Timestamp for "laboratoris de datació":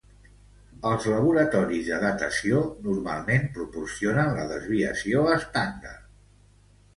1.09-2.61